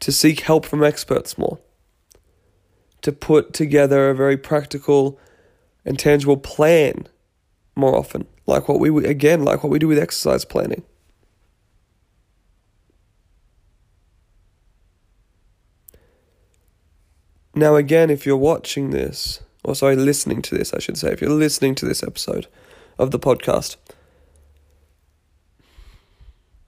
to 0.00 0.10
seek 0.10 0.40
help 0.40 0.66
from 0.66 0.82
experts 0.82 1.38
more 1.38 1.60
to 3.06 3.12
put 3.12 3.52
together 3.52 4.10
a 4.10 4.16
very 4.16 4.36
practical 4.36 5.16
and 5.84 5.96
tangible 5.96 6.36
plan 6.36 7.06
more 7.76 7.94
often, 7.94 8.26
like 8.48 8.68
what 8.68 8.80
we 8.80 9.06
again, 9.06 9.44
like 9.44 9.62
what 9.62 9.70
we 9.70 9.78
do 9.78 9.86
with 9.86 9.96
exercise 9.96 10.44
planning. 10.44 10.82
Now, 17.54 17.76
again, 17.76 18.10
if 18.10 18.26
you're 18.26 18.36
watching 18.36 18.90
this, 18.90 19.38
or 19.62 19.76
sorry, 19.76 19.94
listening 19.94 20.42
to 20.42 20.58
this, 20.58 20.74
I 20.74 20.80
should 20.80 20.98
say, 20.98 21.12
if 21.12 21.20
you're 21.20 21.30
listening 21.30 21.76
to 21.76 21.86
this 21.86 22.02
episode 22.02 22.48
of 22.98 23.12
the 23.12 23.20
podcast, 23.20 23.76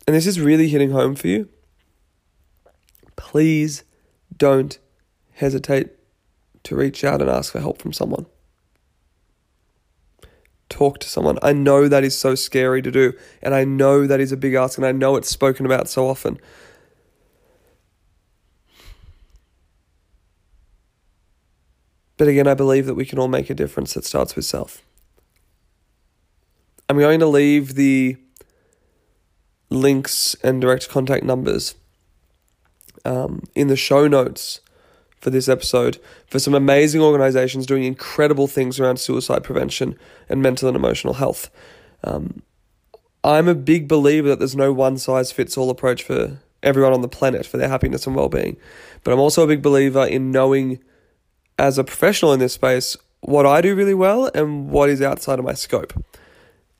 and 0.07 0.14
this 0.14 0.25
is 0.25 0.38
really 0.38 0.68
hitting 0.68 0.92
home 0.92 1.16
for 1.16 1.26
you, 1.26 1.49
please 3.16 3.83
don't 4.37 4.78
hesitate 5.33 5.98
to 6.69 6.77
reach 6.77 7.03
out 7.03 7.23
and 7.23 7.31
ask 7.31 7.53
for 7.53 7.61
help 7.61 7.81
from 7.81 7.95
someone. 7.95 8.27
Talk 10.69 10.99
to 11.01 11.09
someone. 11.09 11.39
I 11.43 11.55
know 11.55 11.89
that 11.89 12.05
is 12.05 12.17
so 12.17 12.35
scary 12.35 12.83
to 12.83 12.91
do, 12.91 13.15
and 13.43 13.55
I 13.55 13.65
know 13.65 14.07
that 14.07 14.21
is 14.21 14.33
a 14.33 14.37
big 14.37 14.53
ask, 14.53 14.77
and 14.77 14.87
I 14.87 14.93
know 14.93 15.17
it's 15.17 15.31
spoken 15.31 15.65
about 15.65 15.89
so 15.89 16.07
often. 16.07 16.39
But 22.19 22.29
again, 22.29 22.47
I 22.47 22.53
believe 22.53 22.85
that 22.85 22.97
we 22.97 23.07
can 23.07 23.19
all 23.19 23.29
make 23.29 23.49
a 23.49 23.55
difference 23.55 23.95
that 23.95 24.05
starts 24.05 24.37
with 24.37 24.45
self. 24.45 24.83
I'm 26.91 26.99
going 26.99 27.21
to 27.21 27.27
leave 27.27 27.77
the 27.77 28.17
links 29.71 30.37
and 30.43 30.61
direct 30.61 30.91
contact 30.91 31.25
numbers 31.25 31.77
um, 33.07 33.45
in 33.55 33.69
the 33.69 33.77
show 33.77 34.07
notes 34.07 34.61
for 35.21 35.31
this 35.31 35.49
episode 35.49 35.99
for 36.27 36.39
some 36.39 36.55
amazing 36.55 37.01
organizations 37.01 37.67
doing 37.67 37.85
incredible 37.85 38.47
things 38.47 38.79
around 38.79 38.99
suicide 38.99 39.45
prevention 39.45 39.99
and 40.29 40.43
mental 40.43 40.69
and 40.69 40.77
emotional 40.77 41.15
health. 41.15 41.51
Um, 42.05 42.43
I'm 43.25 43.49
a 43.49 43.55
big 43.55 43.89
believer 43.89 44.29
that 44.29 44.39
there's 44.39 44.57
no 44.57 44.73
one 44.73 44.97
size 44.99 45.33
fits 45.33 45.57
all 45.57 45.71
approach 45.71 46.03
for 46.03 46.39
everyone 46.63 46.93
on 46.93 47.03
the 47.03 47.09
planet 47.09 47.47
for 47.47 47.57
their 47.57 47.69
happiness 47.69 48.07
and 48.07 48.15
well 48.15 48.29
being. 48.29 48.57
But 49.03 49.13
I'm 49.13 49.21
also 49.21 49.43
a 49.43 49.47
big 49.47 49.63
believer 49.63 50.07
in 50.07 50.31
knowing, 50.31 50.79
as 51.59 51.79
a 51.79 51.85
professional 51.85 52.33
in 52.33 52.41
this 52.41 52.53
space, 52.53 52.97
what 53.21 53.47
I 53.47 53.61
do 53.61 53.75
really 53.75 53.95
well 53.95 54.31
and 54.35 54.71
what 54.71 54.89
is 54.89 55.03
outside 55.03 55.39
of 55.39 55.45
my 55.45 55.55
scope. 55.55 55.93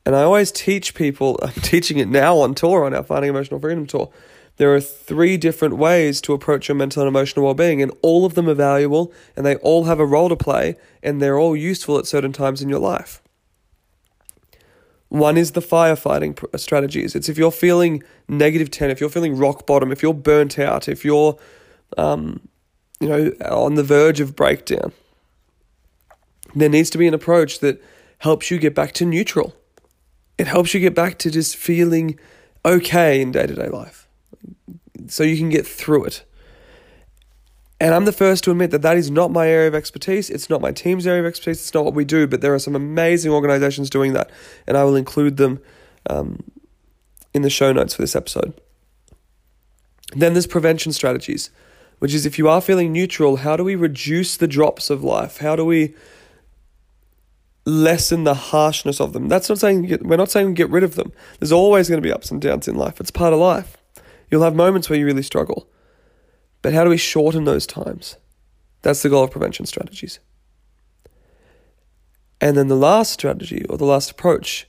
And 0.07 0.14
I 0.14 0.23
always 0.23 0.52
teach 0.52 0.95
people, 0.95 1.38
I'm 1.42 1.52
teaching 1.52 1.99
it 1.99 2.09
now 2.09 2.38
on 2.38 2.54
tour, 2.54 2.85
on 2.85 2.95
our 2.95 3.02
Finding 3.02 3.30
Emotional 3.30 3.61
Freedom 3.61 3.87
tour 3.87 4.11
there 4.58 4.74
are 4.74 4.80
three 4.80 5.36
different 5.36 5.76
ways 5.76 6.20
to 6.22 6.32
approach 6.32 6.68
your 6.68 6.76
mental 6.76 7.02
and 7.02 7.08
emotional 7.08 7.44
well-being 7.44 7.80
and 7.80 7.92
all 8.02 8.24
of 8.24 8.34
them 8.34 8.48
are 8.48 8.54
valuable 8.54 9.12
and 9.36 9.46
they 9.46 9.56
all 9.56 9.84
have 9.84 9.98
a 9.98 10.06
role 10.06 10.28
to 10.28 10.36
play 10.36 10.76
and 11.02 11.20
they're 11.20 11.38
all 11.38 11.56
useful 11.56 11.98
at 11.98 12.06
certain 12.06 12.32
times 12.32 12.60
in 12.60 12.68
your 12.68 12.80
life. 12.80 13.22
One 15.08 15.38
is 15.38 15.52
the 15.52 15.60
firefighting 15.60 16.60
strategies. 16.60 17.14
It's 17.14 17.28
if 17.28 17.38
you're 17.38 17.50
feeling 17.50 18.02
negative 18.28 18.70
10, 18.70 18.90
if 18.90 19.00
you're 19.00 19.08
feeling 19.08 19.36
rock 19.36 19.66
bottom, 19.66 19.90
if 19.90 20.02
you're 20.02 20.12
burnt 20.12 20.58
out, 20.58 20.86
if 20.86 21.04
you're 21.04 21.38
um, 21.96 22.40
you 23.00 23.08
know 23.08 23.32
on 23.48 23.74
the 23.74 23.82
verge 23.82 24.20
of 24.20 24.36
breakdown. 24.36 24.92
There 26.54 26.68
needs 26.68 26.90
to 26.90 26.98
be 26.98 27.06
an 27.06 27.14
approach 27.14 27.60
that 27.60 27.82
helps 28.18 28.50
you 28.50 28.58
get 28.58 28.74
back 28.74 28.92
to 28.92 29.04
neutral. 29.04 29.54
It 30.38 30.46
helps 30.46 30.74
you 30.74 30.80
get 30.80 30.94
back 30.94 31.18
to 31.18 31.30
just 31.30 31.56
feeling 31.56 32.18
okay 32.64 33.20
in 33.20 33.32
day 33.32 33.46
to 33.46 33.54
day 33.54 33.68
life, 33.68 34.07
so 35.10 35.22
you 35.22 35.36
can 35.36 35.48
get 35.48 35.66
through 35.66 36.04
it. 36.04 36.24
And 37.80 37.94
I'm 37.94 38.06
the 38.06 38.12
first 38.12 38.42
to 38.44 38.50
admit 38.50 38.72
that 38.72 38.82
that 38.82 38.96
is 38.96 39.10
not 39.10 39.30
my 39.30 39.48
area 39.48 39.68
of 39.68 39.74
expertise. 39.74 40.30
It's 40.30 40.50
not 40.50 40.60
my 40.60 40.72
team's 40.72 41.06
area 41.06 41.20
of 41.20 41.26
expertise. 41.26 41.60
It's 41.60 41.74
not 41.74 41.84
what 41.84 41.94
we 41.94 42.04
do. 42.04 42.26
But 42.26 42.40
there 42.40 42.52
are 42.52 42.58
some 42.58 42.74
amazing 42.74 43.30
organizations 43.30 43.88
doing 43.88 44.14
that, 44.14 44.30
and 44.66 44.76
I 44.76 44.84
will 44.84 44.96
include 44.96 45.36
them 45.36 45.60
um, 46.10 46.42
in 47.32 47.42
the 47.42 47.50
show 47.50 47.72
notes 47.72 47.94
for 47.94 48.02
this 48.02 48.16
episode. 48.16 48.60
Then 50.16 50.32
there's 50.32 50.46
prevention 50.46 50.92
strategies, 50.92 51.50
which 51.98 52.14
is 52.14 52.26
if 52.26 52.38
you 52.38 52.48
are 52.48 52.60
feeling 52.60 52.92
neutral, 52.92 53.36
how 53.36 53.56
do 53.56 53.62
we 53.62 53.76
reduce 53.76 54.36
the 54.36 54.48
drops 54.48 54.90
of 54.90 55.04
life? 55.04 55.38
How 55.38 55.54
do 55.54 55.64
we 55.64 55.94
lessen 57.64 58.24
the 58.24 58.34
harshness 58.34 59.00
of 59.00 59.12
them? 59.12 59.28
That's 59.28 59.48
not 59.48 59.58
saying 59.58 59.98
we're 60.02 60.16
not 60.16 60.30
saying 60.30 60.54
get 60.54 60.70
rid 60.70 60.82
of 60.82 60.96
them. 60.96 61.12
There's 61.38 61.52
always 61.52 61.88
going 61.88 62.02
to 62.02 62.06
be 62.06 62.12
ups 62.12 62.32
and 62.32 62.40
downs 62.40 62.66
in 62.66 62.74
life. 62.74 63.00
It's 63.00 63.12
part 63.12 63.32
of 63.32 63.38
life. 63.38 63.77
You'll 64.30 64.42
have 64.42 64.54
moments 64.54 64.88
where 64.88 64.99
you 64.99 65.06
really 65.06 65.23
struggle. 65.23 65.68
But 66.62 66.73
how 66.73 66.85
do 66.85 66.90
we 66.90 66.97
shorten 66.97 67.44
those 67.44 67.66
times? 67.66 68.16
That's 68.82 69.02
the 69.02 69.08
goal 69.08 69.25
of 69.25 69.30
prevention 69.30 69.66
strategies. 69.66 70.20
And 72.40 72.56
then 72.56 72.68
the 72.68 72.76
last 72.76 73.12
strategy 73.12 73.64
or 73.68 73.76
the 73.76 73.85
last 73.85 74.11
approach. 74.11 74.68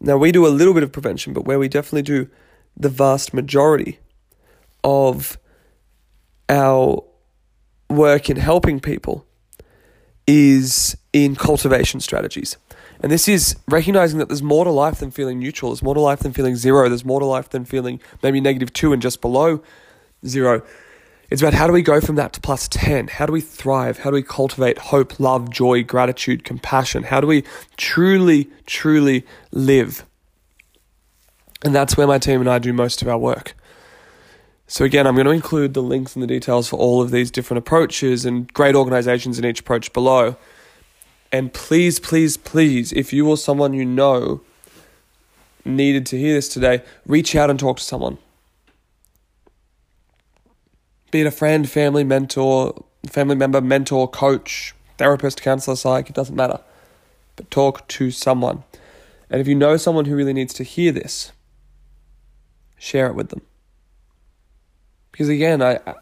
Now, 0.00 0.16
we 0.16 0.32
do 0.32 0.46
a 0.46 0.48
little 0.48 0.74
bit 0.74 0.82
of 0.82 0.92
prevention, 0.92 1.32
but 1.32 1.44
where 1.44 1.58
we 1.58 1.68
definitely 1.68 2.02
do 2.02 2.28
the 2.76 2.88
vast 2.88 3.34
majority 3.34 3.98
of 4.84 5.38
our 6.48 7.04
work 7.90 8.30
in 8.30 8.36
helping 8.36 8.80
people 8.80 9.26
is 10.26 10.96
in 11.12 11.34
cultivation 11.34 12.00
strategies. 12.00 12.56
And 13.00 13.12
this 13.12 13.28
is 13.28 13.56
recognizing 13.68 14.18
that 14.18 14.28
there's 14.28 14.42
more 14.42 14.64
to 14.64 14.70
life 14.70 14.98
than 14.98 15.10
feeling 15.10 15.38
neutral. 15.38 15.70
There's 15.70 15.82
more 15.82 15.94
to 15.94 16.00
life 16.00 16.20
than 16.20 16.32
feeling 16.32 16.56
zero. 16.56 16.88
There's 16.88 17.04
more 17.04 17.20
to 17.20 17.26
life 17.26 17.48
than 17.48 17.64
feeling 17.64 18.00
maybe 18.22 18.40
negative 18.40 18.72
two 18.72 18.92
and 18.92 19.00
just 19.00 19.20
below 19.20 19.62
zero. 20.26 20.62
It's 21.30 21.42
about 21.42 21.54
how 21.54 21.66
do 21.66 21.74
we 21.74 21.82
go 21.82 22.00
from 22.00 22.16
that 22.16 22.32
to 22.32 22.40
plus 22.40 22.68
10? 22.68 23.08
How 23.08 23.26
do 23.26 23.32
we 23.32 23.42
thrive? 23.42 23.98
How 23.98 24.10
do 24.10 24.14
we 24.14 24.22
cultivate 24.22 24.78
hope, 24.78 25.20
love, 25.20 25.50
joy, 25.50 25.84
gratitude, 25.84 26.42
compassion? 26.42 27.02
How 27.02 27.20
do 27.20 27.26
we 27.26 27.44
truly, 27.76 28.48
truly 28.64 29.26
live? 29.52 30.04
And 31.62 31.74
that's 31.74 31.96
where 31.96 32.06
my 32.06 32.18
team 32.18 32.40
and 32.40 32.48
I 32.48 32.58
do 32.58 32.72
most 32.72 33.02
of 33.02 33.08
our 33.08 33.18
work. 33.18 33.54
So, 34.66 34.84
again, 34.84 35.06
I'm 35.06 35.14
going 35.14 35.26
to 35.26 35.32
include 35.32 35.74
the 35.74 35.82
links 35.82 36.14
and 36.14 36.22
the 36.22 36.26
details 36.26 36.68
for 36.68 36.78
all 36.78 37.02
of 37.02 37.10
these 37.10 37.30
different 37.30 37.58
approaches 37.58 38.24
and 38.24 38.52
great 38.52 38.74
organizations 38.74 39.38
in 39.38 39.44
each 39.44 39.60
approach 39.60 39.92
below. 39.92 40.36
And 41.30 41.52
please, 41.52 42.00
please, 42.00 42.36
please, 42.36 42.92
if 42.92 43.12
you 43.12 43.28
or 43.28 43.36
someone 43.36 43.74
you 43.74 43.84
know 43.84 44.40
needed 45.64 46.06
to 46.06 46.18
hear 46.18 46.34
this 46.34 46.48
today, 46.48 46.82
reach 47.06 47.36
out 47.36 47.50
and 47.50 47.58
talk 47.58 47.78
to 47.78 47.82
someone. 47.82 48.18
Be 51.10 51.20
it 51.20 51.26
a 51.26 51.30
friend, 51.30 51.68
family, 51.68 52.04
mentor, 52.04 52.84
family 53.06 53.34
member, 53.34 53.60
mentor, 53.60 54.08
coach, 54.08 54.74
therapist, 54.96 55.42
counselor, 55.42 55.76
psych, 55.76 56.08
it 56.08 56.14
doesn't 56.14 56.36
matter. 56.36 56.60
But 57.36 57.50
talk 57.50 57.86
to 57.88 58.10
someone. 58.10 58.64
And 59.30 59.40
if 59.40 59.46
you 59.46 59.54
know 59.54 59.76
someone 59.76 60.06
who 60.06 60.16
really 60.16 60.32
needs 60.32 60.54
to 60.54 60.64
hear 60.64 60.92
this, 60.92 61.32
share 62.78 63.06
it 63.06 63.14
with 63.14 63.28
them. 63.28 63.42
Because 65.12 65.28
again, 65.28 65.62
I, 65.62 65.78
I 65.86 65.94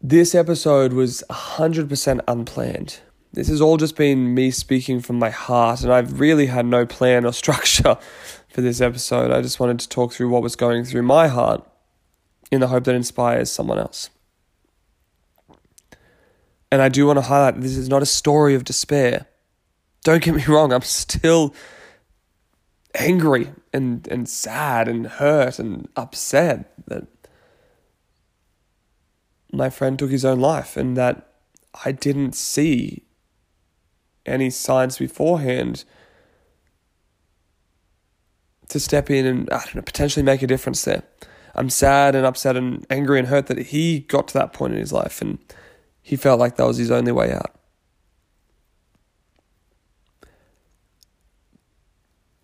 this 0.00 0.34
episode 0.34 0.92
was 0.92 1.24
100% 1.30 2.20
unplanned. 2.28 3.00
This 3.32 3.48
has 3.48 3.60
all 3.60 3.76
just 3.76 3.96
been 3.96 4.34
me 4.34 4.50
speaking 4.50 5.00
from 5.00 5.18
my 5.18 5.30
heart, 5.30 5.82
and 5.82 5.92
I've 5.92 6.20
really 6.20 6.46
had 6.46 6.66
no 6.66 6.86
plan 6.86 7.24
or 7.24 7.32
structure 7.44 7.96
for 8.48 8.60
this 8.60 8.80
episode. 8.80 9.30
I 9.30 9.42
just 9.42 9.60
wanted 9.60 9.80
to 9.80 9.88
talk 9.88 10.12
through 10.12 10.30
what 10.30 10.42
was 10.42 10.56
going 10.56 10.84
through 10.84 11.02
my 11.02 11.28
heart 11.28 11.66
in 12.50 12.60
the 12.60 12.68
hope 12.68 12.84
that 12.84 12.94
inspires 12.94 13.50
someone 13.50 13.78
else. 13.78 14.10
And 16.70 16.82
I 16.82 16.88
do 16.88 17.06
want 17.06 17.18
to 17.18 17.22
highlight 17.22 17.60
this 17.60 17.76
is 17.76 17.88
not 17.88 18.02
a 18.02 18.06
story 18.06 18.54
of 18.54 18.64
despair. 18.64 19.26
Don't 20.04 20.22
get 20.22 20.34
me 20.34 20.44
wrong, 20.48 20.72
I'm 20.72 20.82
still 20.82 21.54
angry 22.94 23.50
and, 23.72 24.06
and 24.08 24.28
sad 24.28 24.88
and 24.88 25.06
hurt 25.06 25.58
and 25.58 25.88
upset 25.96 26.72
that 26.86 27.06
my 29.52 29.70
friend 29.70 29.98
took 29.98 30.10
his 30.10 30.24
own 30.24 30.40
life 30.40 30.76
and 30.76 30.96
that 30.96 31.34
I 31.84 31.92
didn't 31.92 32.34
see 32.34 33.04
any 34.26 34.50
signs 34.50 34.98
beforehand 34.98 35.84
to 38.68 38.78
step 38.78 39.10
in 39.10 39.26
and 39.26 39.50
I 39.50 39.58
don't 39.64 39.76
know, 39.76 39.82
potentially 39.82 40.22
make 40.22 40.42
a 40.42 40.46
difference 40.46 40.84
there. 40.84 41.02
I'm 41.54 41.70
sad 41.70 42.14
and 42.14 42.26
upset 42.26 42.56
and 42.56 42.86
angry 42.90 43.18
and 43.18 43.28
hurt 43.28 43.46
that 43.46 43.58
he 43.58 44.00
got 44.00 44.28
to 44.28 44.34
that 44.34 44.52
point 44.52 44.74
in 44.74 44.80
his 44.80 44.92
life 44.92 45.22
and 45.22 45.38
he 46.02 46.16
felt 46.16 46.38
like 46.38 46.56
that 46.56 46.66
was 46.66 46.76
his 46.76 46.90
only 46.90 47.12
way 47.12 47.32
out. 47.32 47.54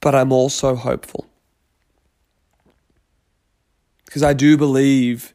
But 0.01 0.15
I'm 0.15 0.33
also 0.33 0.75
hopeful. 0.75 1.27
Because 4.05 4.23
I 4.23 4.33
do 4.33 4.57
believe 4.57 5.34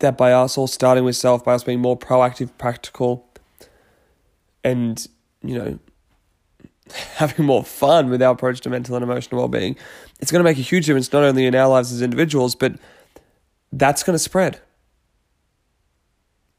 that 0.00 0.16
by 0.16 0.32
us 0.32 0.56
all 0.56 0.66
starting 0.66 1.04
with 1.04 1.16
self, 1.16 1.44
by 1.44 1.54
us 1.54 1.64
being 1.64 1.80
more 1.80 1.98
proactive, 1.98 2.50
practical, 2.58 3.28
and, 4.62 5.06
you 5.42 5.58
know, 5.58 5.78
having 7.16 7.44
more 7.44 7.64
fun 7.64 8.10
with 8.10 8.22
our 8.22 8.32
approach 8.32 8.60
to 8.62 8.70
mental 8.70 8.96
and 8.96 9.02
emotional 9.02 9.40
well-being 9.40 9.76
it's 10.20 10.32
going 10.32 10.40
to 10.40 10.44
make 10.44 10.58
a 10.58 10.62
huge 10.62 10.86
difference 10.86 11.12
not 11.12 11.22
only 11.22 11.46
in 11.46 11.54
our 11.54 11.68
lives 11.68 11.92
as 11.92 12.02
individuals 12.02 12.54
but 12.54 12.74
that's 13.72 14.02
going 14.02 14.14
to 14.14 14.18
spread. 14.18 14.60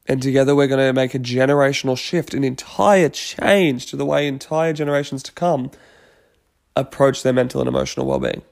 And 0.06 0.22
together 0.22 0.54
we're 0.54 0.66
going 0.66 0.86
to 0.86 0.92
make 0.92 1.14
a 1.14 1.18
generational 1.18 1.96
shift 1.96 2.34
an 2.34 2.44
entire 2.44 3.08
change 3.08 3.86
to 3.86 3.96
the 3.96 4.06
way 4.06 4.26
entire 4.26 4.72
generations 4.72 5.22
to 5.24 5.32
come 5.32 5.70
approach 6.76 7.22
their 7.22 7.32
mental 7.32 7.60
and 7.60 7.68
emotional 7.68 8.06
well-being 8.06 8.42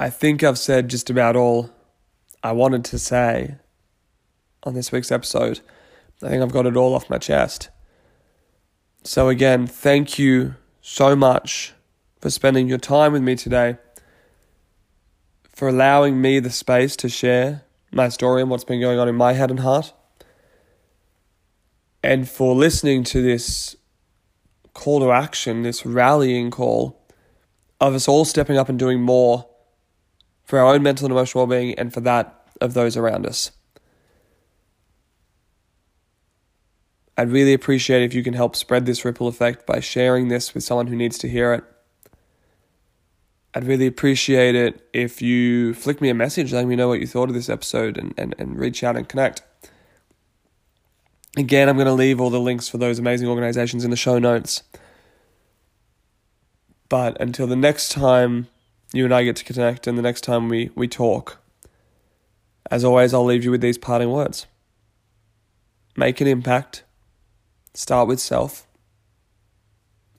i 0.00 0.10
think 0.10 0.42
i've 0.42 0.58
said 0.58 0.88
just 0.88 1.08
about 1.10 1.36
all 1.36 1.70
i 2.42 2.50
wanted 2.50 2.84
to 2.84 2.98
say 2.98 3.56
on 4.62 4.74
this 4.74 4.92
week's 4.92 5.12
episode. 5.12 5.60
I 6.22 6.28
think 6.28 6.42
i've 6.42 6.52
got 6.52 6.66
it 6.66 6.76
all 6.76 6.94
off 6.94 7.10
my 7.10 7.18
chest. 7.18 7.70
So, 9.02 9.28
again, 9.28 9.66
thank 9.66 10.18
you 10.18 10.56
so 10.82 11.16
much 11.16 11.72
for 12.20 12.28
spending 12.28 12.68
your 12.68 12.78
time 12.78 13.12
with 13.12 13.22
me 13.22 13.34
today, 13.34 13.78
for 15.48 15.68
allowing 15.68 16.20
me 16.20 16.38
the 16.38 16.50
space 16.50 16.96
to 16.96 17.08
share 17.08 17.62
my 17.90 18.10
story 18.10 18.42
and 18.42 18.50
what's 18.50 18.64
been 18.64 18.80
going 18.80 18.98
on 18.98 19.08
in 19.08 19.14
my 19.16 19.32
head 19.32 19.50
and 19.50 19.60
heart, 19.60 19.94
and 22.02 22.28
for 22.28 22.54
listening 22.54 23.04
to 23.04 23.22
this 23.22 23.76
call 24.74 25.00
to 25.00 25.12
action, 25.12 25.62
this 25.62 25.86
rallying 25.86 26.50
call 26.50 27.00
of 27.80 27.94
us 27.94 28.06
all 28.06 28.26
stepping 28.26 28.58
up 28.58 28.68
and 28.68 28.78
doing 28.78 29.00
more 29.00 29.46
for 30.50 30.58
our 30.58 30.74
own 30.74 30.82
mental 30.82 31.06
and 31.06 31.12
emotional 31.12 31.46
well 31.46 31.58
being 31.58 31.78
and 31.78 31.94
for 31.94 32.00
that 32.00 32.44
of 32.60 32.74
those 32.74 32.96
around 32.96 33.24
us. 33.24 33.52
I'd 37.16 37.30
really 37.30 37.54
appreciate 37.54 38.02
if 38.02 38.14
you 38.14 38.24
can 38.24 38.34
help 38.34 38.56
spread 38.56 38.84
this 38.84 39.04
ripple 39.04 39.28
effect 39.28 39.64
by 39.64 39.78
sharing 39.78 40.26
this 40.26 40.52
with 40.52 40.64
someone 40.64 40.88
who 40.88 40.96
needs 40.96 41.18
to 41.18 41.28
hear 41.28 41.54
it. 41.54 41.64
I'd 43.54 43.64
really 43.64 43.86
appreciate 43.86 44.56
it 44.56 44.88
if 44.92 45.22
you 45.22 45.72
flick 45.72 46.00
me 46.00 46.08
a 46.08 46.14
message 46.14 46.52
letting 46.52 46.68
me 46.68 46.76
know 46.76 46.88
what 46.88 46.98
you 46.98 47.06
thought 47.06 47.28
of 47.28 47.34
this 47.34 47.48
episode 47.48 47.96
and, 47.96 48.12
and, 48.16 48.34
and 48.36 48.58
reach 48.58 48.82
out 48.82 48.96
and 48.96 49.08
connect. 49.08 49.42
Again, 51.36 51.68
I'm 51.68 51.76
going 51.76 51.86
to 51.86 51.92
leave 51.92 52.20
all 52.20 52.30
the 52.30 52.40
links 52.40 52.68
for 52.68 52.78
those 52.78 52.98
amazing 52.98 53.28
organizations 53.28 53.84
in 53.84 53.90
the 53.90 53.96
show 53.96 54.18
notes. 54.18 54.64
But 56.88 57.20
until 57.20 57.46
the 57.46 57.54
next 57.54 57.92
time 57.92 58.48
you 58.92 59.04
and 59.04 59.14
I 59.14 59.24
get 59.24 59.36
to 59.36 59.44
connect 59.44 59.86
and 59.86 59.96
the 59.96 60.02
next 60.02 60.22
time 60.22 60.48
we, 60.48 60.70
we 60.74 60.88
talk, 60.88 61.38
as 62.70 62.84
always, 62.84 63.12
I'll 63.12 63.24
leave 63.24 63.44
you 63.44 63.50
with 63.50 63.60
these 63.60 63.78
parting 63.78 64.10
words. 64.10 64.46
Make 65.96 66.20
an 66.20 66.26
impact. 66.26 66.84
Start 67.74 68.06
with 68.06 68.20
self. 68.20 68.66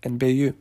And 0.04 0.20
be 0.20 0.34
you. 0.34 0.56